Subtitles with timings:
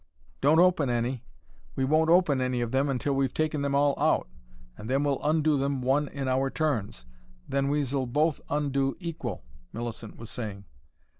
[0.41, 1.23] "Don't open any.
[1.75, 4.27] We won't open any of them till we've taken them all out
[4.75, 7.05] and then we'll undo one in our turns.
[7.47, 10.65] Then we s'll both undo equal," Millicent was saying.